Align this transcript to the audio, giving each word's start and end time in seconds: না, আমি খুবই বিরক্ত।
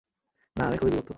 না, 0.55 0.63
আমি 0.67 0.77
খুবই 0.77 0.91
বিরক্ত। 0.91 1.09